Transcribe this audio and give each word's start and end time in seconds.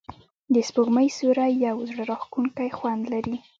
د 0.53 0.55
سپوږمۍ 0.67 1.07
سیوری 1.17 1.51
یو 1.67 1.77
زړه 1.89 2.03
راښکونکی 2.11 2.69
خوند 2.77 3.03
لري. 3.13 3.35